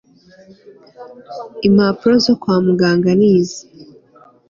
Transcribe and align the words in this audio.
impapuro 1.67 2.13
zo 2.25 2.33
kwamuganga 2.41 3.09
nizi 3.19 3.61